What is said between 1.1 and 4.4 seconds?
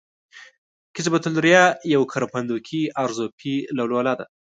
الریه یوه کرپندوکي غضروفي لوله ده.